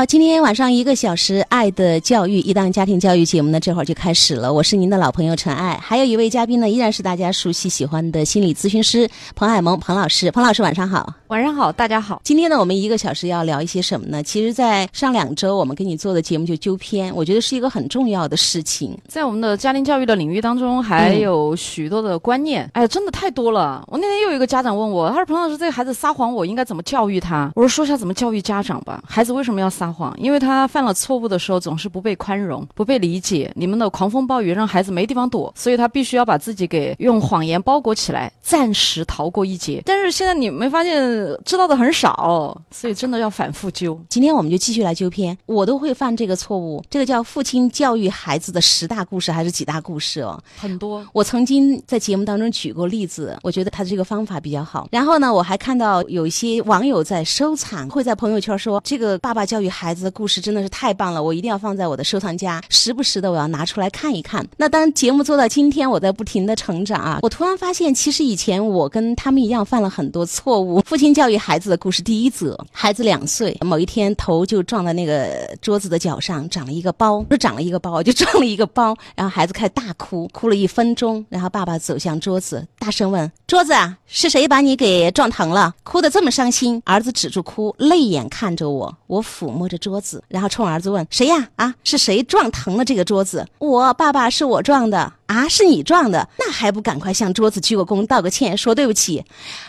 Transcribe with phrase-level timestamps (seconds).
[0.00, 4.50] 好，今天晚上一个小时《爱的教育》一档家庭教育节目呢，这会儿就开始了。
[4.50, 10.30] 我是您的老朋友陈爱，还有一位嘉宾呢，依然是大家熟悉喜欢的心理咨询师彭海萌彭老师。
[10.30, 12.20] 彭老师晚上好，晚上好，大家好。
[12.24, 14.20] 今天呢，我们一个小时要聊一些什么呢？
[14.20, 18.98] 其实，在上两周我们给你做的节目就纠偏，我觉得是一个很重要的事情。
[19.06, 23.84] 在我们的家庭教育的领域当中，还有许多的观念，哎呀，真的太多了。
[23.86, 29.00] 我那天又有一个家长问我，他说：“彭老师，这个孩子撒谎，我应该怎么教育他？”我说：“说一下怎么教育家长吧。
[29.06, 30.12] 孩子为什么要撒谎？
[30.18, 33.52] 因为他。”犯了错误的时候，总是不被宽容、不被理解。
[33.54, 39.80] 你们的狂风暴雨让孩子没地方躲，所以他必须要把自己给用谎言包裹起来，暂时逃过一劫。
[39.86, 44.00] 但是现在你没发现知道的很少，所以真的要反复纠。
[44.08, 46.80] 今天我们就继续来纠偏，我都会犯这个错误。
[46.88, 50.40] 这个叫父亲教育孩子的十大故事还是几大故事哦？
[50.56, 51.04] 很多。
[51.12, 54.86] 我曾经在节目当中举过例子，我觉得他的这个方法比较好。
[54.92, 61.40] 然后呢，我还看到有一些网友在收藏，会在朋友圈说这个爸爸教育孩子的故事真的是太棒了，我一。
[61.40, 64.46] 一定要放在我的收藏夹，时不时的我要拿出来看一看。
[64.58, 70.82] 那当节目做到今天，我在不停的成长啊，我突然发现，其实以前我跟他们一样犯了很多错误。
[70.82, 78.94] 父亲教育孩子的故事第一则：孩子两岁，某一天头就撞在那个桌子的角上，长了一个包，不是长了一个包，就撞了一个包。
[79.16, 81.24] 然后孩子开始大哭，哭了一分钟。
[81.30, 85.74] 然后爸爸走向桌子，大声问：“桌子啊，是谁把你给撞疼了？
[85.82, 91.72] 哭得这么伤心？”儿子止住哭，泪眼看着我，我抚摸着桌子，然后冲儿子问：“谁？”呀啊！
[91.84, 93.46] 是谁撞疼了这个桌子？
[93.60, 95.48] 我爸爸是我撞的啊！
[95.48, 99.24] 是你撞的，那还不赶快向桌子鞠个躬，道个歉，说对不起？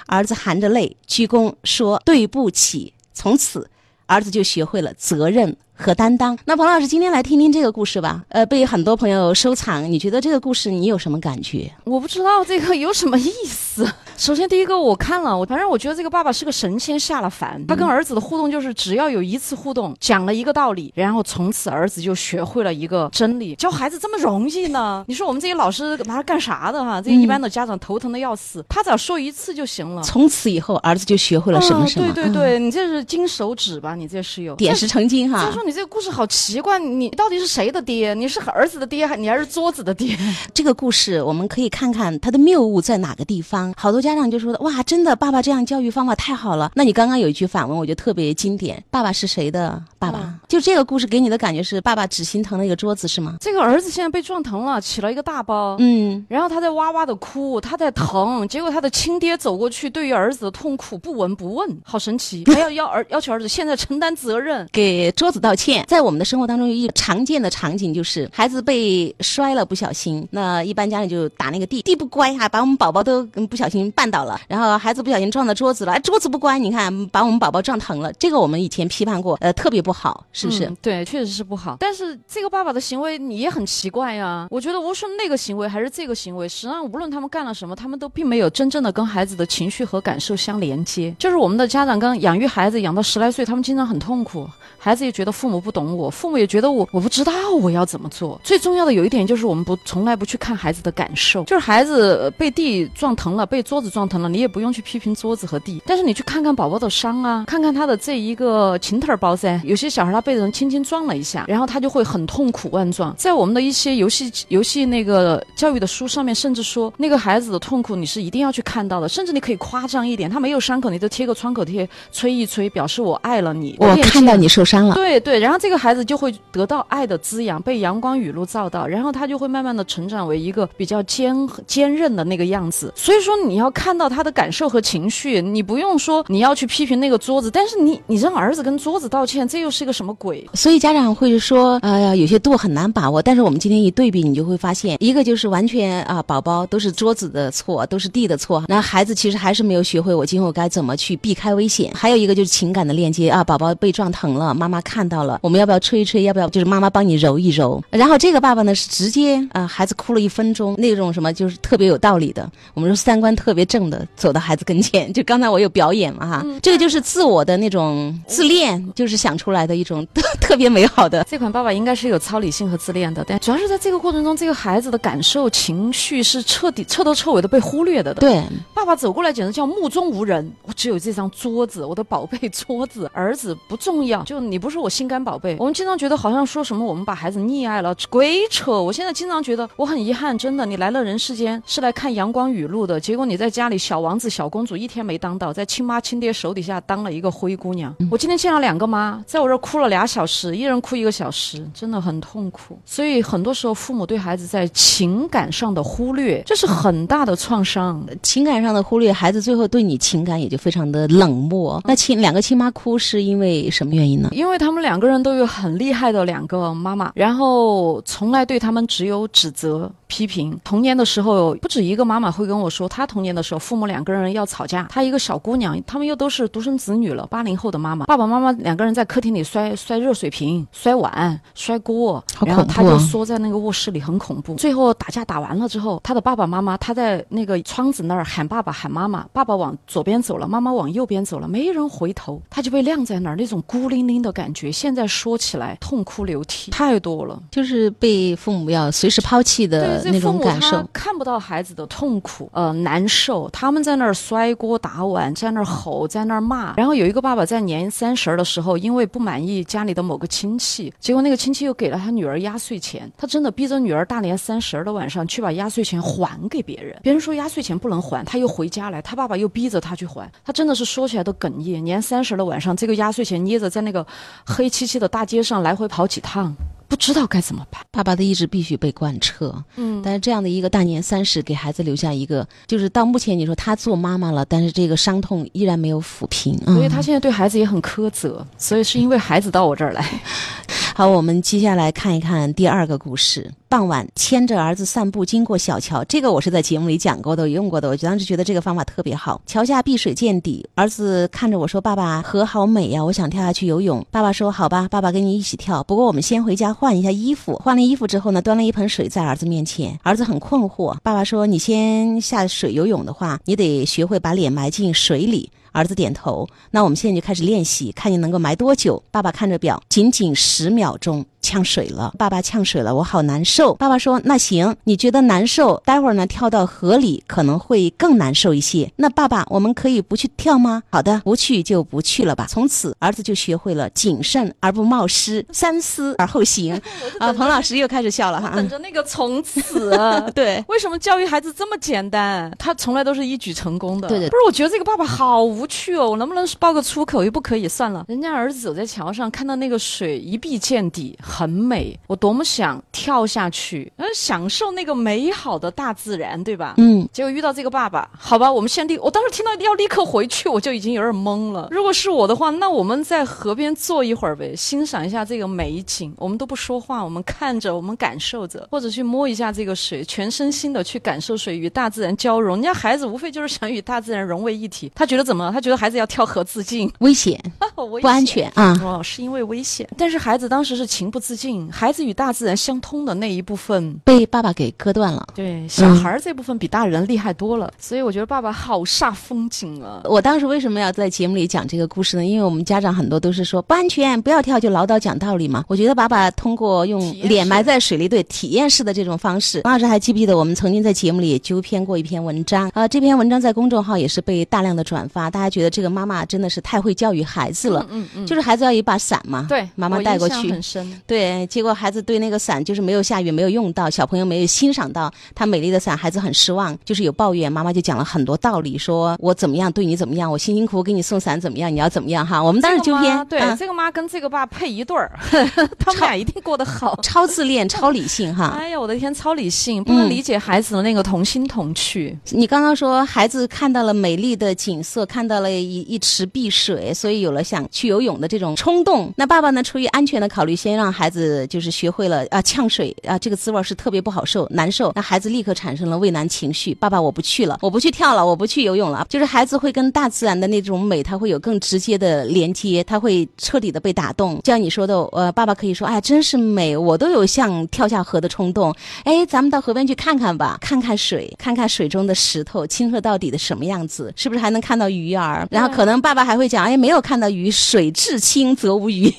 [0.08, 2.94] 儿子含着泪鞠公说对不起。
[3.14, 3.70] 从此，
[4.06, 6.38] 儿子就学会了责任和担当。
[6.44, 8.26] 那彭老师今天来听听这个故事吧。
[8.28, 11.72] 呃，被很多朋友收藏，你觉得这个故事你有什么感觉？
[11.86, 13.90] 我不知道这个有什么意思。
[14.22, 17.60] 首先，第一个我看了，我反正我觉得这个爸爸是个神仙下了凡。
[17.66, 23.56] 他跟儿子的互动就是，只要有一次互动，讲了一个道理，然后从此儿子就学会了一个真理。
[23.56, 25.04] 教孩子这么容易呢？
[25.08, 27.02] 你说我们这些老师拿他干啥的哈？
[27.02, 28.64] 这些一般的家长头疼的要死。
[28.70, 30.04] 他只要说一次就行了。
[30.04, 32.14] 从此以后，儿子就学会了什么什么。
[32.14, 33.96] 对对对，你这是金手指吧？
[33.96, 35.44] 你这是有点石成金哈。
[35.44, 38.14] 他说你这个故事好奇怪，你到底是谁的爹？
[38.14, 40.16] 你是儿子的爹，还你还是桌子的爹？
[40.54, 43.74] 这个故事我们可以看看他的谬误在哪个地方。
[43.76, 44.82] 好多家长就说的哇。
[44.84, 46.72] 真的，爸爸这样教育方法太好了。
[46.76, 48.84] 那你刚刚有一句反问，我觉得特别经典。
[48.90, 50.38] 爸爸是谁的爸爸？
[50.50, 53.38] 就这个故事给你的感觉是，爸爸只心疼那个桌子是吗？
[53.40, 55.78] 这个儿子现在被撞疼了，起了一个大包。
[55.80, 58.46] 嗯，然后他在哇哇的哭，他在疼。
[58.50, 62.44] 结果他的亲爹走过去，对于儿子的痛苦不闻不问，好神奇。
[62.52, 65.86] 还要要儿要求儿子现在承担责任，给桌子道歉。
[65.88, 74.72] 在我们的生活当中，有一个常见的场景就是孩子被摔了，不小心，那一般家里就打那个地，地不乖哈，把我们宝宝都不小心绊倒了，然后。
[74.82, 78.12] 孩子不小心撞到桌子了，哎桌子不乖，你看把我们宝宝撞疼了。
[78.14, 80.72] 这个我们以前批判过，呃，特别不好，是不是？
[80.82, 81.76] 对，确实是不好。
[81.80, 84.48] 但是这个爸爸的行为你也很奇怪呀。
[84.50, 91.14] 我觉得无论那个行为还是这个行为，实际上无论他们干了什么，他们都并没有真正的跟孩子的情绪和感受相连接。
[91.20, 94.48] 就是我们的家长刚养育孩子养到十来岁，他们经常很痛苦，
[94.78, 98.40] 孩子也觉得父母不懂我，父母也觉得我我不知道我要怎么做。
[98.42, 104.72] 最重要的有一点就是我们不从来不去看孩子的感受，就是孩子被地撞疼了，被桌子撞疼了，你也不用。
[104.72, 109.60] 去批评桌子和地，但是你去看看宝宝的伤啊，看看他的这一个琴腿包噻。
[109.66, 113.14] 有些小孩他被人轻轻撞了一下，然后他就会很痛苦万状。
[113.18, 123.76] 在我们的一些游戏游戏那个教育的书上面，甚至说那个孩子的痛苦你是一定要去看到的，甚至你可以夸张一点，他没有伤口，你就贴个创口贴吹一吹，表示我爱了你。
[123.78, 124.96] 我看到你受伤了。
[124.96, 131.36] 对对，然后这个孩子就会得到爱的滋养，被阳光雨露照到，然后他就会慢慢的成长为一个比较坚
[131.68, 132.94] 坚韧的那个样子。
[132.96, 135.42] 所以说你要看到他的感受和情绪。
[135.42, 140.48] 你不用说你要去批评那个桌子，但是你你让儿子跟桌子道歉，这又是个什么鬼？
[140.54, 143.22] 所以家长会说，哎呀，有些度很难把握。
[143.22, 148.64] 但是我们今天一对比，你就会发现，一个就是完全啊，宝宝都是桌子的错，都是地的错。
[148.68, 151.92] 那孩子其实还是没有学会我今后该怎么去避开危险。
[151.94, 156.24] 还有一个就是情感的链接啊，宝宝被撞疼了，妈妈看到了，我们要不要吹一吹？
[156.24, 157.82] 要不要就是妈妈帮你揉一揉？
[157.90, 165.22] 然后这个爸爸呢是直接啊，孩子哭了一分钟，那种什么就是特别有道理的，我们说三观特别正的，走到孩子跟前就。
[165.24, 170.06] 刚才我有表演嘛哈，这个就是自我的那种自恋，就是想出来的一种
[170.42, 171.24] 特别美好的。
[171.24, 178.14] 这款爸爸应该是有超理性和自恋的，但主要是在这个过程中，这个孩子的感受、情绪是彻底、彻头彻尾的被忽略的。
[178.16, 178.44] 对，
[178.74, 185.56] 爸爸走过来简直叫目中无人，我只有这张桌子，我的宝贝桌子，儿子不重要，就你不是我心肝宝贝。
[185.60, 188.82] 我们经常觉得好像说什么我们把孩子溺爱了，鬼扯！
[188.82, 197.96] 我现在经常觉得我很遗憾，真的，你来了人世间是来看阳光雨露的，结果你在家里小王子、小公主一天没当到，在亲妈亲爹手底下当了一个灰姑娘。
[198.10, 202.78] 我今天见了两个妈，在我这儿哭了俩小时，一人哭一个小时，真的很痛苦。
[202.86, 208.06] 所以很多时候父母对孩子在情感上的忽略，这是很大的创伤。
[208.24, 211.82] 情感上的忽略，孩子最后对你情感也就非常的冷漠。
[211.86, 214.30] 那亲两个亲妈哭是因为什么原因呢？
[214.32, 219.92] 因为他们两个人都有很厉害的两个妈妈，然后从来对他们只有指责。
[220.08, 234.56] 批评童年的时候，不止一个妈妈会跟我说，她童年的时候，父母两个人要吵架，她一个小姑娘，他们又都是独生子女了，八零后的妈妈，爸爸妈妈两个人在客厅里摔摔热水瓶、摔碗、摔锅，然后他就缩在那个卧室里，很恐怖。
[234.56, 250.02] 最后打架打完了之后，他的爸爸妈妈，他在那个窗子那儿喊爸爸喊妈妈，爸爸往左边走了，妈妈往右边走了，没人回头，他就被晾在那儿，那种孤零零的感觉，现在说起来痛哭流涕，太多了，就是被父母要随时抛弃的。
[250.12, 253.50] 那种感受看不到孩子的痛苦，呃，难受。
[253.50, 256.74] 他们在那儿摔锅打碗，在那儿吼，在那儿骂。
[256.76, 263.10] 然后有一个爸爸在年三十的时候，因为不满意家里的某某个亲戚，结果那个亲戚又给了他女儿压岁钱。
[263.18, 267.00] 他真的逼着女儿大年三十的晚上去把压岁钱还给别人。
[267.02, 270.30] 别人说压岁钱不能还，他又回家来，他爸爸又逼着他去还。
[270.44, 271.82] 他真的是说起来都哽咽。
[271.82, 274.06] 年三十的晚上，这个压岁钱捏着在那个
[274.46, 276.54] 黑漆漆的大街上来回跑几趟。
[276.92, 279.56] 不知道该怎么办，爸爸的意志必须被贯彻。
[279.78, 286.54] 嗯，但是这样的一个大年三十，给孩子留下一个，就是到目前你说他做妈妈了，但是这个伤痛依然没有抚平。
[286.66, 290.06] 所以他现在对孩子也很苛责，所以是因为孩子到我这儿来。
[291.02, 293.52] 好，我们接下来看一看第二个故事。
[293.68, 297.90] 傍晚牵着儿子散步，经过小桥，这个我是在节目里讲过的，用过的。
[297.90, 299.42] 我当时觉得这个方法特别好。
[299.48, 305.84] 桥下碧水见底，儿子看着我说：“爸爸，河好美呀，我想跳下去游泳。”爸爸说：“好吧，爸爸跟你一起跳。
[305.86, 310.00] 不过我们先回家换一下衣服。”换了衣服之后呢，端了一盆水在儿子面前。
[310.04, 310.96] 儿子很困惑。
[311.02, 316.48] 爸爸说：“你先下水游泳的话，你得学会把脸埋进水里。”儿子点头。
[316.72, 319.02] 那我们现在就开始练习，看你能够埋多久。
[319.12, 321.26] 爸爸看着表，仅仅十秒钟。
[321.42, 323.74] 呛水了，爸爸呛水了，我好难受。
[323.76, 328.92] 爸爸说：“那行，你觉得难受，待会儿呢跳到河里可能会更难受一些。
[328.96, 330.84] 那爸爸，我们可以不去跳吗？
[330.90, 332.46] 好的，不去就不去了吧。
[332.48, 336.80] 从此，儿子就学会了谨慎而不冒失，三思而后行。
[337.20, 339.92] 啊，彭老师又开始笑了哈，等着那个从此。
[340.36, 342.52] 对，为什么教育孩子这么简单？
[342.60, 344.08] 他从来都是一举成功的。
[344.08, 346.12] 对对，不是，我觉得这个爸爸好无趣哦。
[346.12, 347.24] 我能不能报个粗口？
[347.24, 348.06] 又不可以，算了。
[348.08, 351.18] 人家儿子走在桥上，看到那个水一碧见底。
[351.32, 356.74] 很美，我多么想跳下去，嗯，享受那个美好的大自然，对吧？
[356.78, 357.08] 嗯。
[357.14, 358.98] 结果遇到这个爸爸，好吧，我们先立。
[358.98, 361.68] 我当时听到要立刻回去，我就已经有点懵了。
[361.72, 366.14] 如果是我的话，那我们在河边坐一会儿呗，欣赏一下这个美景。
[366.18, 372.56] 我们都不说话，我们看着，我们感受着，或者去摸一下这个水，全身心的去感受水与大自然交融。
[372.58, 375.50] 人家孩子无非就是想与大自然融为一体，他觉得怎么？
[375.54, 377.42] 他觉得孩子要跳河自尽，危险，
[378.02, 378.78] 不安全啊！
[378.84, 379.88] 哦，是因为危险。
[379.98, 385.26] 但是孩子当时是情不自禁，孩子与大自然相通的那一部分被爸爸给割断了。
[385.36, 390.02] 对，小孩这部分比大人厉害多了，所以我觉得爸爸好煞风景啊！
[390.06, 392.26] 我当时为什么要在节目里讲这个故事呢？
[392.26, 395.64] 因为我们家长很多都是说不安全，不要跳，就唠叨讲道理嘛。
[395.68, 402.72] 我觉得爸爸通过用脸埋在水里，对体验式的这种方式，王老师还记不记得我们曾经在节目里也纠偏过一篇文章？
[402.74, 407.86] 呃，这篇文章在公众号也是被大量的转发，大家觉得这个妈妈真的是太会教育孩子了。
[407.90, 411.02] 嗯嗯，就是孩子要一把伞嘛，对，妈妈带过去，很深。
[411.12, 417.52] 对，结果孩子对那个伞就是没有下雨，没有用到，小朋友没有欣赏到他美丽的伞，孩子很失望，就是有抱怨。
[417.52, 422.42] 妈妈就讲了很多道理，说我怎么样对你怎么样，我辛辛苦苦给你送伞怎么样，你要怎么样哈？
[422.42, 425.12] 我们当时纠偏，对，这个妈跟这个爸配一对儿，
[425.78, 428.56] 他们俩一定过得好，超自恋，超理性哈。
[428.58, 432.18] 哎呀，我的天，超理性，不能理解孩子的那个童心童趣。
[432.30, 439.12] 你刚刚说孩子看到了美丽的景色，看到了一一池碧水，所以有了想去游泳的这种冲动。
[439.18, 454.36] 那爸爸呢，出于安全的考虑，先让孩孩子就是学会了啊呛水啊这个滋味是特别不好受难受，那孩子立刻产生了畏难情绪，爸爸我不去了，我不去跳了，我不去游泳了，就是孩子会跟大自然的那种美，他会有更直接的连接，他会彻底的被打动。
[454.44, 458.72] 就像你说的，呃，爸爸可以说，哎，真是美，我都有想跳下河的冲动。
[459.04, 465.48] 哎，咱们到河边去看看吧，看看水，看看水中的石头，清澈到底的什么样子，是不是还能看到鱼儿？
[465.50, 469.12] 然后可能爸爸还会讲，哎，没有看到鱼，水至清则无鱼，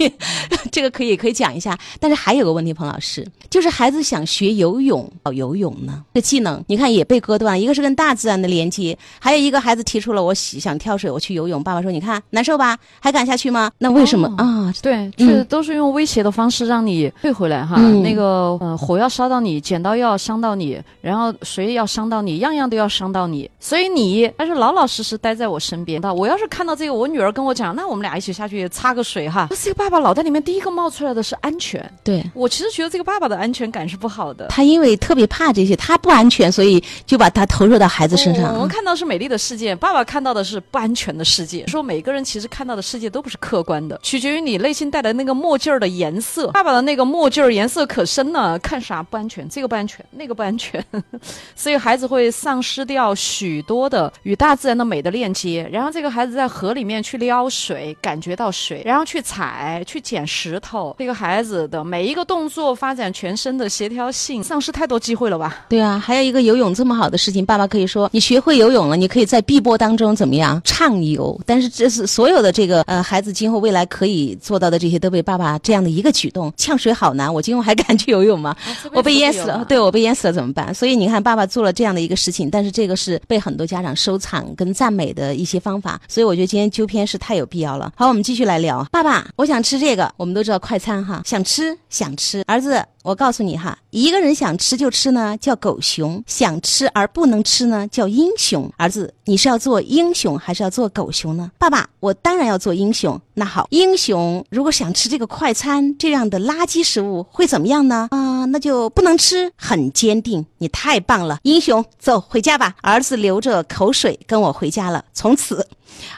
[0.71, 1.72] 这个可以可以讲一下。
[2.00, 11.62] 但是还有个问题，彭老师，就是孩子想学游泳，哦，游泳呢，这技能你看也被割断，一个是跟大自然的连接，还有一个孩子提出了我想跳水，我去游泳。
[11.62, 13.71] 爸爸说，你看难受吧，还敢下去吗？
[13.79, 14.73] 那为什么啊？
[14.83, 17.81] 对，这都是用威胁的方式让你退回来哈。
[18.02, 23.49] 那个呃，火要烧到你，剪刀要伤到你，然后水要伤到你，样样都要伤到你。
[23.61, 26.02] 所以你还是老老实实待在我身边。
[26.17, 29.49] 我要是看到这个，我女儿跟我讲，那我们俩一起下去擦个水哈。
[29.50, 31.81] 这个爸爸脑袋里面第一个冒出来的是安全。
[32.02, 34.49] 对我其实觉得这个爸爸的安全感是不好的。
[34.49, 38.54] 他因为特别怕这些，他不安全，所以就把他投入到孩子身上。
[38.54, 41.66] 我们看到是美丽的世界，爸爸看到的是不安全的世界。
[41.69, 46.49] 说每个人其实看到的世界都不是客观的，取决于你内心带的那个墨镜儿的颜色。
[46.49, 50.85] 爸爸的那个墨镜儿颜色可深了，看啥不安全，这个不安全，那个不安全，
[51.54, 55.69] 所以孩子会丧失掉许多的与大自然的美的链接。
[55.73, 60.95] 然后这个孩子在河里面去撩水，感觉到水，然后去踩、去捡石头。
[60.99, 65.64] 这个孩子的每一个动作发展全身的协调性，丧失太多机会了吧？
[65.68, 71.38] 对啊，还有一个游泳这么好的事情，爸爸可以说你学会游泳了，你可以在碧波当中怎么样畅游。
[71.47, 76.52] 但是这是所有的这个呃孩子今后未来可以做到的这些，都被爸爸这样的一个举动。
[76.56, 78.56] 呛水好难，我今后还敢去游泳吗？
[78.92, 80.73] 我被淹死了，对我被淹死了怎么办？
[80.75, 86.00] 所以你看，爸爸做了这样的一个事情，但是这个是被很多家长收藏跟赞美的一些方法。
[86.09, 87.92] 所以我觉得今天纠偏是太有必要了。
[87.97, 88.87] 好，我们继续来聊。
[88.90, 90.12] 爸爸，我想吃这个。
[90.16, 92.43] 我们都知道快餐哈，想吃想吃。
[92.47, 98.71] 儿子，我告诉你哈，一个人想吃就吃呢，叫狗熊；想吃而不能吃呢，叫英雄。
[98.76, 101.50] 儿子，你是要做英雄还是要做狗熊呢？
[101.59, 103.21] 爸爸，我当然要做英雄。
[103.35, 108.06] 那好，英雄如果想吃这个快餐这样的垃圾食物会怎么样呢？
[108.12, 109.50] 啊，那就不能吃。
[109.56, 112.76] 很坚定，你太棒了，英雄，走回家吧。
[112.82, 115.04] 儿子流着口水跟我回家了。
[115.12, 115.66] 从此。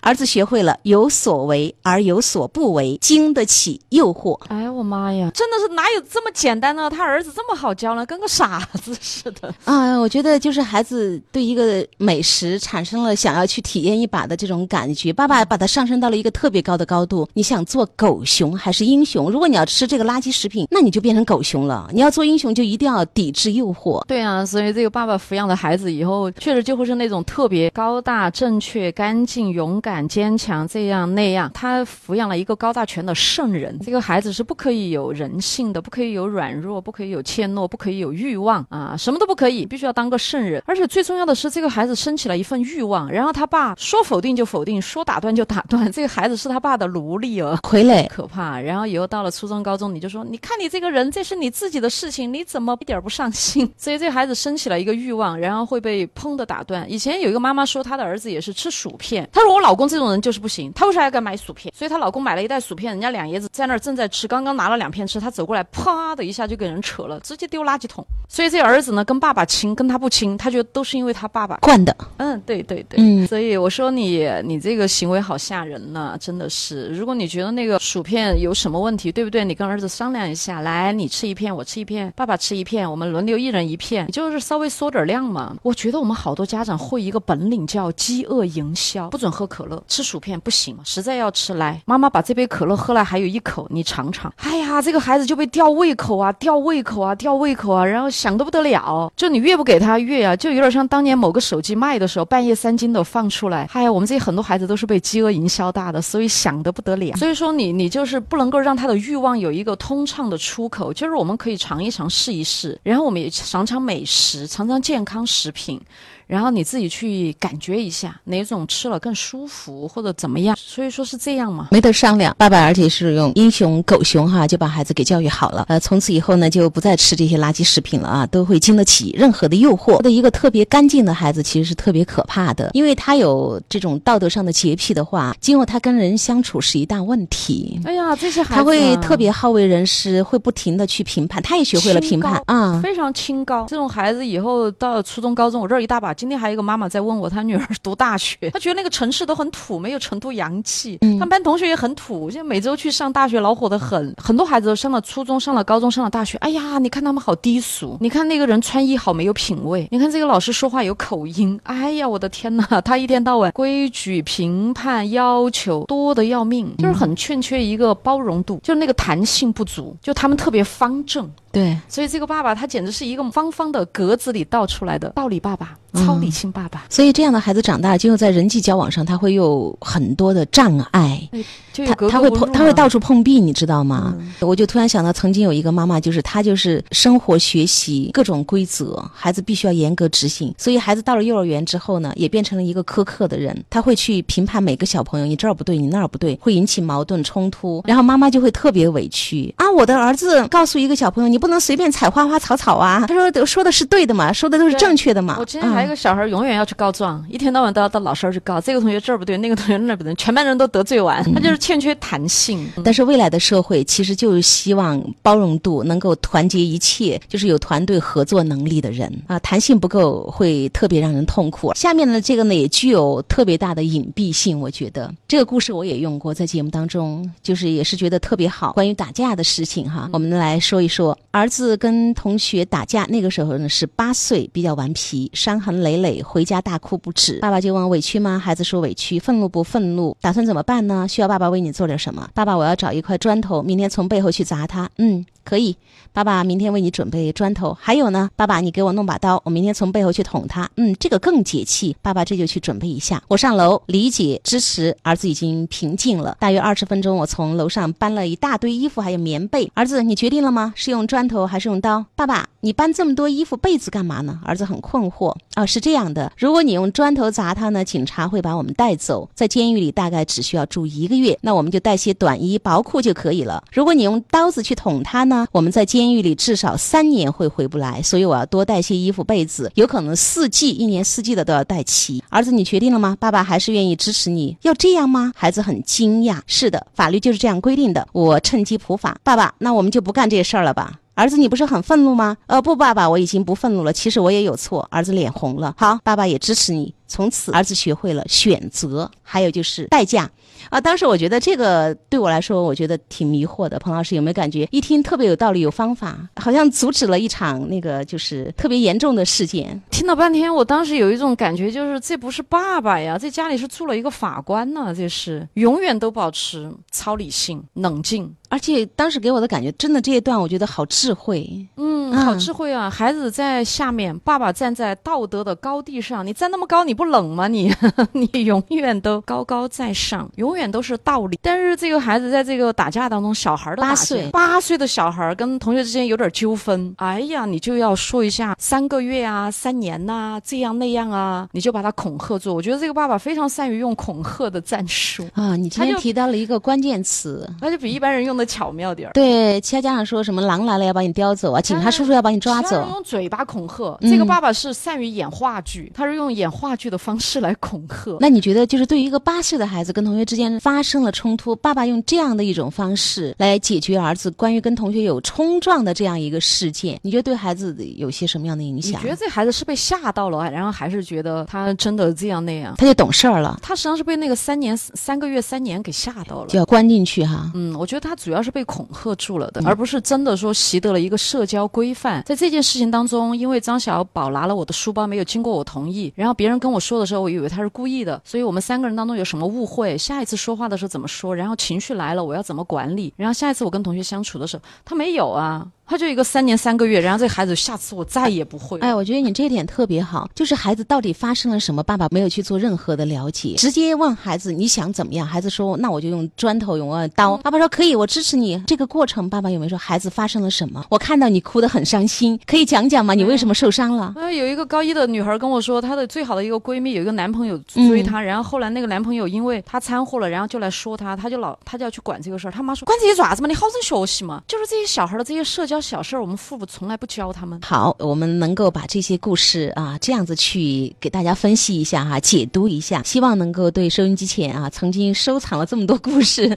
[0.01, 4.39] 儿子学会了有所为而有所不为，经得起诱惑。
[4.47, 6.89] 哎呀，我妈呀，真的是哪有这么简单呢？
[6.89, 9.99] 他儿子这么好教呢，跟个傻子似的 啊！
[9.99, 15.13] 我觉得就是孩子对一个美食产生了想要去体验一把的这种感觉。
[15.13, 17.29] 爸爸把他上升到了一个特别高的高度。
[17.35, 19.29] 你想做狗熊还是英雄？
[19.29, 21.91] 如果你要吃这个垃圾食品，那你就变成狗熊了。
[21.93, 24.05] 你要做英雄，就一定要抵制诱惑。
[24.07, 29.65] 对啊，所以这个爸爸抚养的孩子以后确实就会是那种特别高大、正确、干净、勇。
[29.65, 33.75] 勇敢坚强，这样那样，他抚养了一个高大全的圣人。
[33.83, 40.63] 这个孩子是不可以有人性的，不可以有软弱，不可以有怯懦，不可以有欲望啊，什么都不可以，必须要当个圣人。
[40.67, 45.91] 而且最重要的是，这个孩子升起了一份欲望，然后他爸说否定就否定，说打断就打断。
[45.91, 48.61] 这个孩子是他爸的奴隶哦，傀儡，可怕。
[48.61, 53.69] 然后以后到了初中、高中，你就说，你看你这个人，这是你自己的事情，你怎么一点不上心？
[53.77, 56.89] 所以这个孩子升起了一个欲望，然后会被砰的打断。
[56.89, 59.65] 以前有一个妈妈说，她的儿子也是吃薯片，她说我。
[59.65, 61.73] 老公这种人就是不行，他为啥要给买薯片？
[61.75, 68.07] 所以她老公买了一袋薯片，人家两爷子在那儿正在吃，刚刚拿了两片吃，他走过来，啪的一下就给人扯了，直接丢垃圾桶。
[68.29, 71.97] 所以这儿子呢，跟爸爸亲，跟他不亲，他觉得都是因为他爸爸惯的。
[72.19, 73.27] 嗯，对对对，嗯。
[73.27, 76.89] 所以我说你，你这个行为好吓人呢，真的是。
[76.89, 79.45] 如果你觉得那个薯片有什么问题，对不对？
[79.45, 85.57] 你跟儿子商量一下，来，你吃一片，我吃一片，爸爸吃一片，我们轮流一人一片，就是稍微缩点量嘛。
[85.63, 90.35] 我觉得我们好多家长会一个本领叫饥饿营销，不准喝可乐，吃薯片。
[90.41, 94.31] 不行，实在要吃来，妈妈把这杯可乐喝了，还有一口，你尝尝。
[94.39, 99.11] 哎呀，这个孩子就被吊胃口啊，吊胃口啊，吊胃口啊，然后想的不得了。
[99.17, 103.67] 就你越不给他越啊，就有点像当年某个手机卖的时候，半夜三更的放出来。
[103.71, 107.17] 嗨呀，我们这些很多孩子都是被饥饿营销大的，所以想的不得了。
[107.17, 115.81] 所以说你你就是不能够让他的欲望有一个通畅的出口，就是我们可以尝一尝，试一试，然后我们也尝尝美食，尝尝健康食品。
[116.27, 122.35] 然后你自己去感觉一下哪种吃了更舒服或者怎么样，所以说是这样嘛，没得商量。
[122.39, 125.67] 爸爸而且是用英雄狗熊哈，就把孩子给教育好了。
[125.69, 130.01] 呃，从此以后呢，就不再吃这些垃圾食品了啊，都会经得起任何的诱惑。
[130.01, 137.79] 的一个特别干净的孩子其实是特别可怕的，因为他有这种道德上的洁癖的话，今后他跟人相处是一大问题。
[137.85, 143.67] 哎呀，这些孩子他会特别好为人师，会不停的去评判，他也学会了评判啊，非常清高。
[143.69, 146.14] 这种孩子以后到初中、高中，我这儿一大把。
[146.15, 150.99] 今天还有一个妈妈在问我，她女儿读大学， 她觉得那个城市都很土，没有成都洋气。
[151.03, 154.15] 嗯他们班同学也很土，现在每周去上大学恼火的很。
[154.17, 171.31] 很多孩子都上了初中，上了高中，上了大学，哎呀，你看他们好低俗，你看那个人穿衣好没有品味，你看这个老师说话有口音，哎呀，我的天呐，他一天到晚规矩、评判、要求多的要命，就是很欠缺一个包容度，就是那个弹性不足，就他们特别方正。
[171.55, 181.29] 对，所以这个爸爸他简直是一个方方的格子里倒出来的道理爸爸，超理性爸爸，所以这样的孩子长大，今后在人际交往上，他会有很多的障碍。
[181.77, 184.17] 他他会碰，他会到处碰壁，你知道吗？
[184.41, 190.55] 我就突然想到，曾经有一个妈妈，就是她就是生活学习各种规则，孩子必须要严格执行。
[190.57, 197.83] 所以孩子到了幼儿园之后呢，也变成了一个苛刻的人，他会去评判每个小朋友，你这儿不对，你那儿不对，会引起矛盾冲突。
[197.85, 199.69] 然后妈妈就会特别委屈啊！
[199.73, 203.05] 我的儿子告诉一个小朋友，你不能随便踩花花草草啊。
[203.07, 205.37] 他说说的是对的嘛，说的都是正确的嘛。
[205.39, 212.67] 我之前还有个小孩，永远要去告状，一天到晚都要到老师那儿去告，这个同学这儿不对，那个同学那儿不对，全班人都得罪完，他就是欠缺弹性。
[212.83, 221.75] 但是未来的社会其实就是希望包容度能够团结一切，就是有团队合作能力的人啊，弹性不够会特别让人痛苦。
[221.75, 228.73] 下面的这个呢也具有特别大的隐蔽性，我觉得这个故事我也用过在节目当中，就是也是觉得特别好。
[228.73, 237.41] 关于打架的事情哈，我们来说一说，儿子跟同学打架，那个时候呢是八岁，比较顽皮，伤痕累累，回家大哭不止。
[237.41, 238.39] 爸爸就问委屈吗？
[238.39, 240.17] 孩子说委屈，愤怒不愤怒？
[240.21, 241.09] 打算怎么办呢？
[241.09, 242.31] 需要爸爸为你做点什么？
[242.35, 244.89] 爸爸，我要找一块砖头，明天从背后去砸他。
[244.99, 245.77] 嗯，可以。
[246.13, 247.77] 爸爸明天为你准备砖头。
[247.81, 250.69] 还有呢，爸爸，你给我弄把刀，我明天从背后去捅他。
[250.77, 251.97] 嗯，这个更解气。
[252.01, 253.23] 爸爸这就去准备一下。
[253.29, 254.97] 我上楼，理解支持。
[255.03, 256.37] 儿子已经平静了。
[256.41, 259.71] 大约二十分钟，我从楼上搬了一大堆衣服，还有棉被。
[259.75, 260.73] 儿子，你决定了吗？
[260.77, 262.05] 是用砖头还是用刀？
[262.15, 264.41] 爸爸，你搬这么多衣服被子干嘛呢？
[264.43, 265.37] 儿子很困惑。
[265.55, 273.63] 哦，是这样的，如果你用砖头砸他呢，警察会把我们带走，在监狱里大概只需要住一个月，那我们就带些短衣薄裤就可以了。
[273.71, 282.25] 如果你用刀子去捅他呢，我们在监狱里至少三年会回不来，所以我要多带些衣服被子，有可能四季一年四季的都要带齐。
[282.31, 283.15] 儿子，你决定了吗？
[283.21, 285.35] 爸爸还是愿意支持你，要这样吗？
[285.37, 286.41] 孩子很惊讶。
[286.47, 288.09] 是的，法律就是这样规定的。
[288.13, 290.99] 我趁机普法，爸爸，那我们就不干这事儿了吧？
[291.15, 292.37] 儿子，你不是很愤怒吗？
[292.47, 293.93] 呃，不，爸爸，我已经不愤怒了。
[293.93, 294.87] 其实我也有错。
[294.91, 295.75] 儿子脸红了。
[295.79, 296.93] 好，爸爸也支持你。
[297.07, 300.31] 从此，儿子学会了选择，还有就是代价。
[300.71, 303.79] 啊，当时我觉得这个对我来说，我觉得挺迷惑的。
[303.79, 309.81] 彭老师有没有感觉一听特别有道理、有方法，好像阻止了一场那个就是特别严重的事件？
[309.91, 318.35] 听了半天，我当时有一种感觉，就是这不是爸爸呀，这家里是住了一个法官呢，这是永远都保持超理性、冷静。
[318.49, 321.45] 而且当时给我的感觉，真的这一段我觉得好智慧。
[321.77, 322.89] 嗯，嗯好智慧啊！
[322.89, 326.25] 孩子在下面，爸爸站在道德的高地上。
[326.25, 327.49] 你站那么高，你不冷吗？
[327.49, 327.75] 你
[328.13, 331.39] 你永远都高高在上，永远都是道理。
[331.43, 342.55] 但是这个孩子在这个打架当中，小孩的八岁八岁的小孩跟同学之间有点纠纷，哎呀，你就要说一下三个月啊、三年呐、这样那样啊，你就把他恐吓住。
[342.55, 347.49] 我觉得这个爸爸非常善于用恐吓的战术，啊，你今天提到了一个关键词。
[347.61, 349.13] 那就比一般人用的巧妙点儿。
[349.13, 352.87] 对，其他家长说什么狼来了要把你叼走啊，警察叔叔要把你抓走。
[352.91, 358.17] 用嘴巴恐吓，嗯这个爸爸是善于演话剧，他是用演话剧的方式来恐吓。
[358.21, 369.11] 那你觉得，就是对于一个八岁的孩子跟同学之间发生了冲突，爸爸用这样的一种方式来解决儿子关于跟同学有冲撞的这样一个事件，你觉得对孩子有些什么样的影响你觉？
[369.11, 372.75] 得这孩子是被吓到了，然后还是觉得他真的这样那样？
[372.77, 376.59] 他就懂事儿了，他实际上是被那个三年、三个月、三年给吓到了就。
[376.59, 377.51] 要关进去哈。
[377.55, 382.23] 嗯，我觉得他主要是被恐吓住了的，而不是真的说习得了一个社交规范。
[382.25, 398.87] 在这件事情当中，因为张小宝拿了我的书包，没有经过我同意，然后别人跟我我说的时候，我以为他是故意的，所以我们三个人当中有什么误会，下一次说话的时候怎么说，然后情绪来了我要怎么管理，然后下一次我跟同学相处的时候，他没有啊，他就一个三年三个月，然后这孩子下次我再也不会了。
[398.87, 407.37] 哎，我觉得你这一点特别好，就是孩子到底发生了什么，爸爸没有去做任何的了解，直接问孩子你想怎么样，孩子说那我就用砖头，用呃刀。
[407.39, 408.59] 爸爸说可以，我支持你。
[408.67, 410.85] 这个过程，爸爸有没有说孩子发生了什么？
[410.89, 413.15] 我看到你哭得很伤心，可以讲讲吗？
[413.15, 414.13] 你为什么受伤了？
[414.17, 422.51] 呃，有一个高一的女孩跟我说，她的最好的一个闺蜜有一个男朋友追她，然后后来那个男朋友因为她掺和了，然后就来说她，她就老她就要去管这个事儿。
[422.51, 424.43] 她妈说管这些爪子嘛，你好生学习嘛。
[424.49, 427.61] 就是这些小孩的这些社交较小事儿，我们父母从来不教他们。
[427.63, 436.57] 好，我们能够把这些故事啊这样子去给大家分析一下哈、解读一下，希望能够对收音机前啊曾经收藏了这么多故事，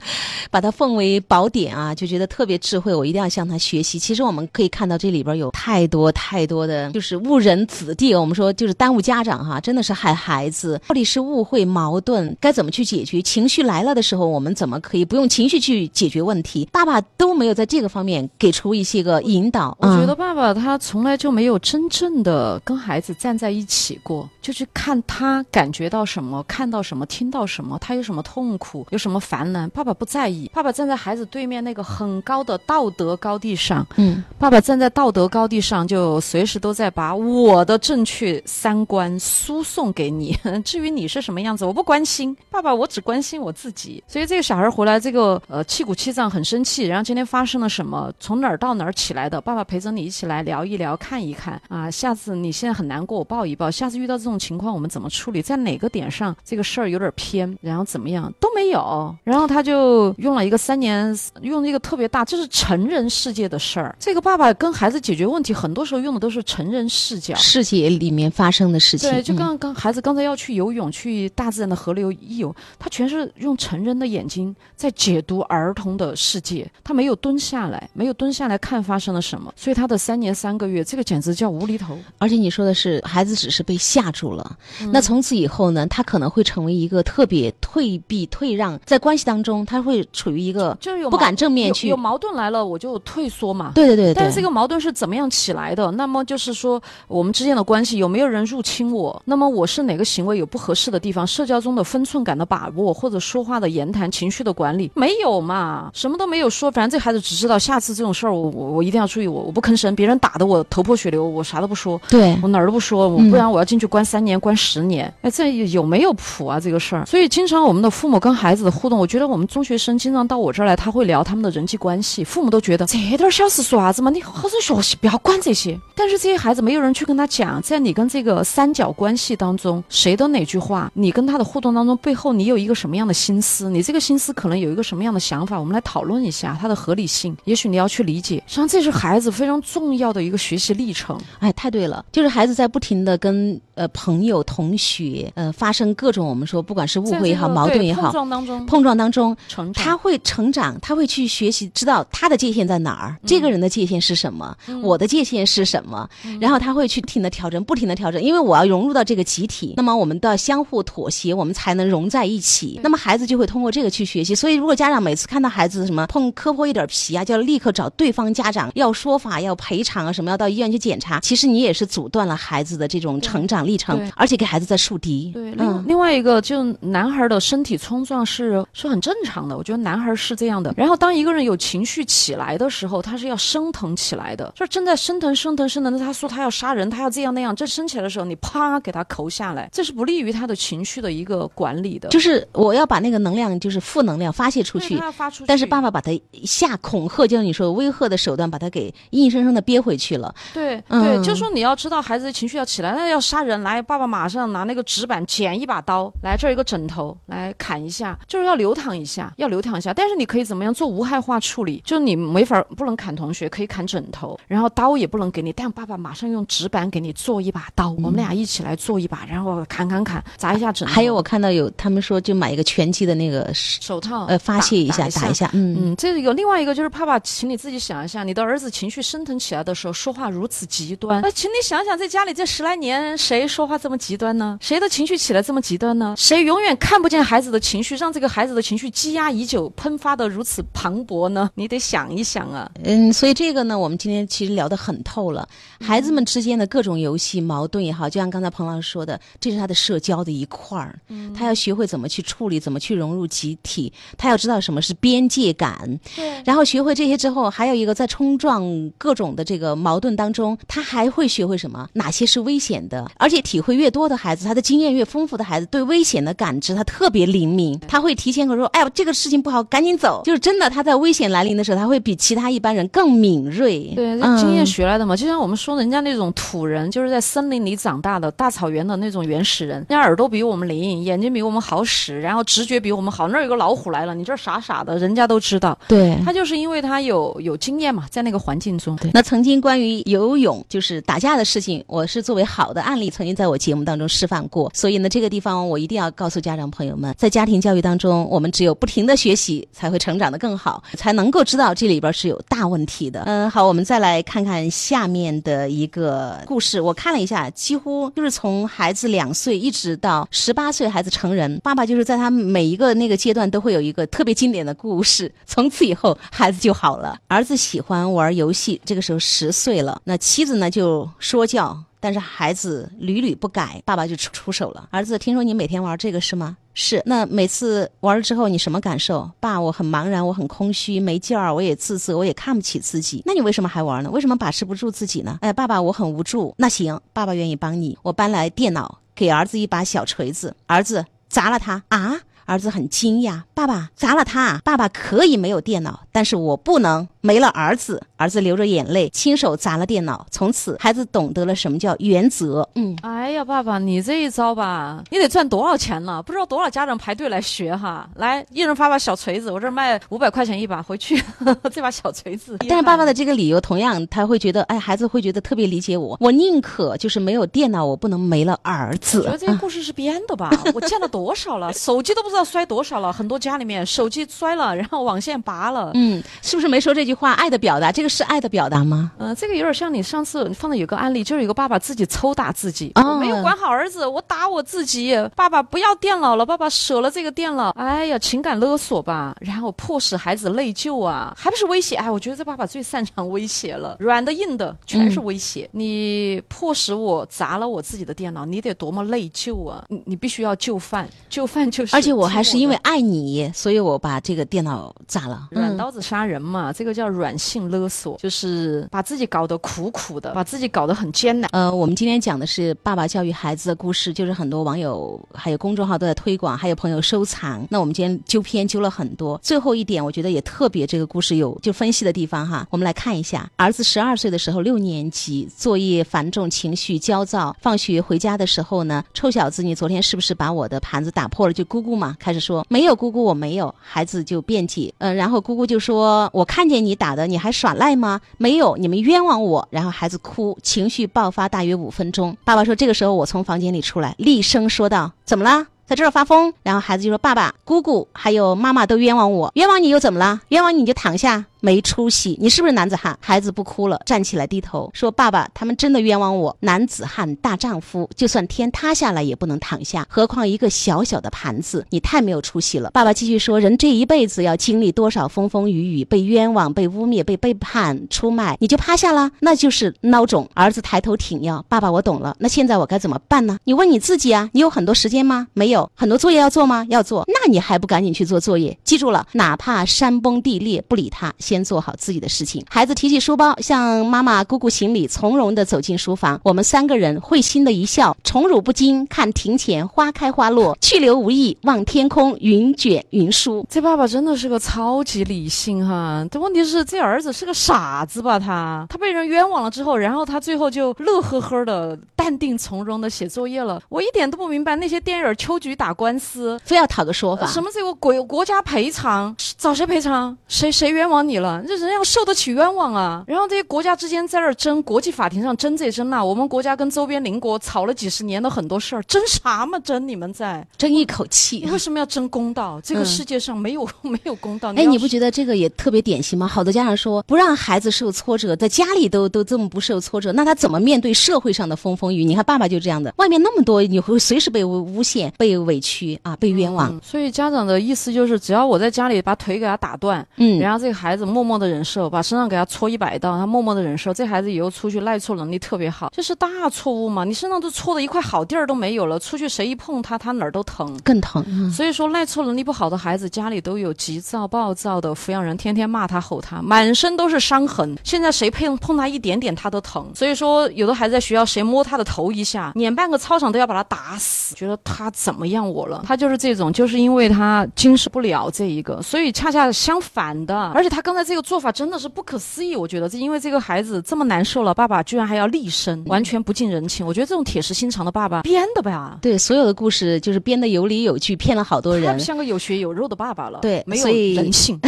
[0.52, 3.98] 把它奉为宝典啊，就觉得特别智慧，我一定要向他学习。
[3.98, 10.80] 其实我们可以看到这里边有太多太多的，就是误人子弟，我们说就是耽误家长哈、真的是害孩子。
[10.86, 13.20] 到底是误会矛盾，该怎么去解决？
[13.20, 16.68] 情绪来了的时候，我们怎么可以不用情绪去解决问题？
[16.70, 19.76] 爸爸都没有在这个方面给出一些个引导。
[19.80, 30.50] 我觉嗯得爸爸他从来就没有真正的跟孩子站在一起过，就去看他感觉到什么，看到什么，听到什么，他有什么痛苦，有什么烦难，爸爸不在意。
[30.52, 34.22] 爸爸站在孩子对面那个很高的道德高地上，嗯。
[34.38, 40.38] 爸爸站在道德高地上，就随时都在把我的正确三观输送给你。
[40.64, 42.36] 至于你是什么样子，我不关心。
[42.50, 44.02] 爸爸，我只关心我自己。
[44.06, 46.86] 所以这个小孩回来，这个呃气鼓气胀，很生气。
[46.86, 48.12] 然后今天发生了什么？
[48.20, 49.40] 从哪儿到哪儿起来的？
[49.40, 51.88] 爸爸陪着你一起来聊一聊，看一看啊。
[51.88, 53.70] 下次你现在很难过，我抱一抱。
[53.70, 55.40] 下次遇到这种情况，我们怎么处理？
[55.40, 59.14] 在哪个点上这个事儿有点偏，然后怎么样都没有。
[59.22, 63.94] 然后他就用了一个三年，用了一个特别大，这是成人世界的事儿。
[64.00, 67.34] 这个爸爸跟孩子解决问题，很多时候用的都是成人视角。
[67.36, 69.08] 世界里面发生的事情。
[69.08, 81.98] 对，就刚刚孩子刚才要去游泳，去大自然的河流一游，他全是用成人的眼睛在解读儿童的世界，他没有蹲下来，没有蹲下来看发生了什么，所以他的三年三个月，这个简直叫无厘头。
[82.16, 91.96] 而且你说的是孩子只是被吓住了，嗯那从此以后呢，他可能会成为一个特别退避退让，在关系当中他会处于一个就是有不敢正面去有有。
[91.98, 93.72] 矛盾来了，我就退缩嘛。
[93.74, 95.90] 对对对对，但是这个矛盾是怎么样起来的？
[95.92, 99.20] 那么就是说，我们之间的关系有没有人入侵我？
[99.26, 101.26] 那么我是哪个行为有不合适的地方？
[101.26, 105.90] 社交中的分寸感的把握，或者说话的言谈、情绪的管理，没有嘛？
[105.92, 112.00] 什么都没有说，反正这孩子只知道下次这种事儿，我我我一定要注意我，我不吭声，别人打的我头破血流，我啥都不说。
[112.08, 115.12] 对我哪儿都不说，我嗯不然我要进去关三年、关十年。
[115.22, 116.60] 哎，这有没有谱啊？
[116.60, 125.78] 这个事儿，所以经常我们的父母跟孩子的互动，我觉得我们中学生经常到我这儿来，他会聊他们的人际关系，父母都觉得这点小事说啥子嘛，你好好学习，不要管这些。
[125.96, 137.36] 但是这些孩子没有人去跟他讲，在你跟这个三角关系当中，谁的哪句话，你跟他的互动当中，背后你有一个什么样的心思，你这个心思可能有一个什么样的想法，我们来讨论一下它的合理性。
[137.44, 141.18] 也许你要去理解，实际上这是孩子非常重要的一个学习历程。
[141.38, 149.84] 哎，太对了，就是孩子在不停的跟呃朋友、同学呃发生各种我们说不管是误会也好、这个矛盾也好，碰撞当中碰撞当中，成长。
[149.84, 156.08] 他会成长，他会去学习，知道他的界限在哪儿，这个人的界限是什么，我的界限是什么，
[156.40, 162.80] 然后他会去不停的调整，不停的调整，因为我要融入到这个集体，那么我们都要相互妥协，我们才能融在一起。
[162.82, 164.34] 那么孩子就会通过这个去学习。
[164.34, 175.30] 所以，如果家长每次看到孩子什么碰磕破一点皮啊，就要立刻找对方家长要说法、要赔偿啊，什么要到医院去检查，其实你也是阻断了孩子的这种成长历程，而且给孩子在树敌。
[175.32, 175.84] 对，另、嗯。
[175.86, 180.72] 另外一个，就男孩的身体冲撞是是很正常的，我觉得男孩是这样的。
[180.76, 185.98] 然后当一个人有情绪起来的时候，他是要升腾起来的，就是正在升腾、升腾、升腾。
[185.98, 192.08] 他说他要杀人，他要这样那样，这升起来的时候，你啪给他扣下来，这是不利于他的情绪的一个管理的。
[192.08, 196.10] 就是我要把那个能量，就是负能量发泄出去，发出去，但是爸爸把他
[196.44, 200.34] 下恐吓，就像你说的威吓的手段，把他给硬生生的憋回去了。
[200.54, 209.92] 对嗯对，就说你要知道孩子的情绪要起来，那要杀人来，爸爸马上拿那个纸板剪一把刀，来这儿一个枕头来砍一下，就是要流淌一下，要流淌一下。
[209.92, 211.82] 但是你可以怎么样做无害化处理？
[211.84, 220.94] 就是你没法不能砍同学，可以砍枕头，然后刀也不能给你，但爸爸马上用纸板给你做一把刀，我们俩一起来做一把，然后砍砍砍，砸一下枕头。
[220.94, 225.34] 还有我看到有他们说，就买一个拳击的那个手套呃发泄一下，打一。
[225.34, 225.76] 下，嗯。
[225.80, 231.22] 嗯，这个另外一个就是爸爸，请你自己想一下，你的儿子情绪升腾起来的时候，说话如此极端。
[231.22, 234.58] 那请你想想，在家里这十来年，谁说话这么极端呢？
[234.60, 236.14] 谁的情绪起来这么极端呢？
[236.18, 241.48] 谁永远看不见孩子的情绪，让这个孩子的情绪积压已久，喷发的如此磅礴呢？
[241.54, 242.70] 你得想一想啊。
[242.84, 245.48] 嗯，所以这个呢，我们今天其实聊得很透了。
[245.80, 250.98] 孩子们之间的各种游戏矛盾也好，就像刚才彭老师说的，这是他的社交的一块儿。
[251.08, 255.98] 嗯他要学会怎么去处理，怎么去融入集体，他要知道什么是边界感。
[256.14, 261.88] 对然后学会这些之后，还有一个在冲撞各种的这个矛盾当中，他还会学会什么？
[261.92, 263.08] 哪些是危险的？
[263.16, 273.92] 而且体会越多的孩子，他的经验越丰富的孩子，对危险的感知他特别灵敏，他会提前和说：“哎呀，这个事情不好，赶紧走。”就是真的，他在危险来临的时候，他会比其他一般人更敏锐。
[273.94, 275.14] 对，经验学来的嘛。
[275.14, 283.28] 就像我们说，人家那种土人，就是在森林里长大的大草原的那种原始人，人家耳朵比我们灵，眼睛比我们好使，然后直觉比我们好。
[283.28, 285.78] 那儿有个老虎来了，你这儿傻傻的，人家都知道。
[285.86, 288.96] 对，他就是因为他有有经验嘛，在那个环境中。
[288.96, 294.70] 对，那曾经关于游泳就是打架的事情，我是作为好的案例，曾经在我节目当中示范过。
[294.74, 303.22] 所以呢，这个地方我一定要告诉家长朋友们，在家庭教育当中，我们只有不停的学习，才会成长的更好，才能够知道这里边是有大问题的。
[303.26, 306.80] 嗯，好，我们再来看看下面的一个故事。
[306.80, 315.32] 我看了一下，几乎就是从孩子两岁一直到十八岁，孩子成人，爸爸就是在他每一个那个阶段都会有一个特别经典的故事。
[315.46, 317.18] 从此以后，孩子就好了。
[317.28, 321.82] 儿子喜欢玩游戏，这个时候十岁了，那妻子呢就说教。
[322.00, 324.88] 但是孩子屡屡不改，爸爸就出出手了。
[324.92, 326.56] 儿子，听说你每天玩这个是吗？
[326.72, 327.02] 是。
[327.04, 329.28] 那每次玩了之后，你什么感受？
[329.40, 333.20] 爸，我很茫然，我很空虚，没劲儿，我也自责，我也看不起自己。
[333.26, 334.10] 那你为什么还玩呢？
[334.12, 335.38] 为什么把持不住自己呢？
[335.40, 336.54] 哎，爸爸，我很无助。
[336.56, 337.98] 那行，爸爸愿意帮你。
[338.02, 342.16] 我搬来电脑，给儿子一把小锤子，儿子砸了它啊！
[342.48, 344.58] 儿子很惊讶，爸爸砸了他。
[344.64, 348.02] 爸爸可以没有电脑，但是我不能没了儿子。
[348.16, 350.26] 儿子流着眼泪，亲手砸了电脑。
[350.30, 352.68] 从此，孩子懂得了什么叫原则。
[352.74, 356.22] 嗯，哎呀，爸爸，你这一招吧，你得赚多少钱了？
[356.22, 358.08] 不知道多少家长排队来学哈。
[358.16, 361.22] 来，一人发把小锤子，我这儿卖五百块钱一把，回去
[361.70, 362.56] 这把小锤子。
[362.68, 366.16] 但是爸爸的这个理由，同样他会觉得，哎，孩子会觉得特别理解我。
[366.18, 369.18] 我宁可就是没有电脑，我不能没了儿子。
[369.20, 370.50] 我觉得这个故事是编的吧？
[370.74, 373.12] 我见了多少了， 手机都不知道摔多少了。
[373.12, 375.92] 很多家里面手机摔了，然后网线拔了。
[375.94, 377.32] 嗯，是不是没说这句话？
[377.34, 378.08] 爱的表达，这个。
[378.08, 379.12] 是爱的表达吗？
[379.18, 385.14] 嗯，这个有点像你上次放的有个案例，就是有个爸爸自己抽打自己，我没有管好儿子，我打我自己。
[385.36, 387.68] 爸爸不要电脑了，爸爸舍了这个电脑。
[387.76, 391.96] 哎呀，情感勒索吧，然后迫使孩子内疚啊，还不是威胁？
[391.96, 395.68] 哎，我觉得这爸爸最擅长威胁了，软的硬的全是威胁。
[395.72, 399.84] 你迫使我砸了我自己的电脑，你得多么内疚啊！
[399.88, 401.94] 你你必须要就范，就范就是。
[401.94, 405.48] 而且我还是因为爱你，所以我把这个电脑砸了。
[405.50, 408.16] 软刀子杀人嘛，这个叫软性勒索。
[408.18, 411.48] 就是把自己搞得苦苦的，把自己搞得很艰难。
[411.52, 417.66] 呃，我们今天讲的是爸爸教育孩子的故事，就是很多网友还有公众号都在推广，还有朋友收藏。
[417.70, 419.38] 那我们今天纠偏纠了很多。
[419.42, 422.66] 最后一点，我觉得也特别这个故事有就分析的地方哈。
[422.70, 427.56] 我们来看一下，儿子十二岁的时候，六年级，作业繁重，情绪焦躁。
[427.60, 431.52] 放学回家的时候呢，臭小子，你昨天是不是把我的盘子打破了？
[431.52, 433.74] 就姑姑嘛，开始说没有，姑姑我没有。
[433.80, 437.88] 孩子就辩解，嗯，然后姑姑就说，我看见你打的，你还耍赖。
[437.98, 438.20] 吗？
[438.36, 439.66] 没有，你们冤枉我。
[439.70, 442.36] 然后孩子哭，情绪爆发大约五分钟。
[442.44, 445.66] 爸爸说，这个时候我从房间里出来，厉声说道：“怎么了？
[445.86, 450.42] 在这儿发疯？”然后孩子就说：“爸爸、姑姑还有妈妈都冤枉我，冤枉你又怎么了？
[450.48, 453.16] 冤枉你就躺下。”没出息，你是不是男子汉？
[453.20, 456.56] 孩子不哭了，站起来低头说：“爸爸，他们真的冤枉我。
[456.60, 461.84] 男子汉大丈夫，就算天塌下来也不能躺下，何况一个小小的盘子？
[461.90, 472.36] 你太没有出息了。”爸爸继续说：“人这一辈子要经历多少风风雨雨，被冤枉、被污蔑、被背叛、出卖，你就趴下了，那就是孬种。”儿子抬头挺腰：“爸爸，我懂了。
[472.38, 473.58] 那现在我该怎么办呢？
[473.64, 475.48] 你问你自己啊，你有很多时间吗？
[475.54, 475.90] 没有。
[475.94, 476.86] 很多作业要做吗？
[476.88, 477.24] 要做。
[477.26, 478.76] 那你还不赶紧去做作业？
[478.84, 482.62] 记住了，哪怕山崩地裂，不理他。”先做好自己的事情。
[482.68, 486.38] 孩子提起书包，向妈妈、姑姑行礼，从容地走进书房。
[486.44, 493.66] 我们三个人会心的一笑，宠辱不惊，看庭前花开花落，去留无意，望天空云卷云舒。
[493.70, 496.26] 这爸爸真的是个超级理性哈。
[496.30, 498.38] 这问题是，这儿子是个傻子吧？
[498.38, 503.80] 他他被人冤枉了之后，然后他最后就乐呵呵的、淡定从容的写作业了。
[503.88, 507.46] 我一点都不明白那些电影秋菊打官司，非要讨个说法。
[507.46, 509.34] 什么这个国国家赔偿？
[509.56, 510.36] 找谁赔偿？
[510.46, 511.37] 谁谁冤枉你？
[511.38, 513.24] 了，这人要受得起冤枉啊！
[513.26, 519.78] 然后这些国家之间在那儿争，国际法庭上争这争那，我们国家跟周边邻国吵了几十年的很多事儿，争啥嘛？
[519.80, 521.64] 争你们在争一口气？
[521.70, 522.80] 为什么要争公道？
[522.82, 524.72] 这个世界上没有 没有公道。
[524.74, 526.48] 哎，你不觉得这个也特别典型吗？
[526.48, 532.24] 好多家长说不让孩子受挫折，在家里都都这么不受挫折，那他怎么面对社会上的风风雨？
[532.24, 536.98] 你看爸爸就这样的，外面那么多，你会随时被诬陷、被委屈啊，被冤枉。
[537.02, 541.27] 所以家长的意思就是，只要我在家里把腿给他打断，嗯，然后这个孩子。
[541.28, 544.12] 默默的忍受，把身上给他搓一百道，他默默的忍受。
[544.12, 547.24] 这孩子以后出去耐错能力特别好，这是大错误嘛？
[547.24, 551.70] 你身上都搓的一块好地儿都没有了，出去谁一碰他，他哪儿都疼，更疼。
[551.70, 557.96] 所以说耐错能力不好的孩子，家里都有急躁暴躁的抚养人，天天骂他吼他，满身都是伤痕。
[558.02, 560.10] 现在谁碰碰他一点点，他都疼。
[560.14, 566.02] 所以说有的孩子在学校，谁摸他的头一下，撵半个操场都要把他打死，觉得他怎么样我了？
[566.06, 571.17] 他就是这种，就是因为他经受不了这一个，所以恰恰相反的，而且他刚才。
[571.18, 577.04] 那这个做法真的是不可思议，我觉得，这因为这个孩子这么难受了，爸爸居然还要厉声，完全不近人情。
[577.04, 579.18] 我觉得这种铁石心肠的爸爸编的吧？
[579.20, 582.20] 对，所有的故事就是编的有理有据，骗了好多人。
[582.20, 583.58] 像个有血有肉的爸爸了。
[583.62, 584.06] 对，没有
[584.40, 584.78] 人性。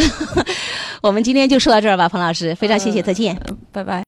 [1.03, 3.37] 我们今天就说到这儿吧，彭老师，非常谢谢，再见。
[3.73, 3.99] 拜拜。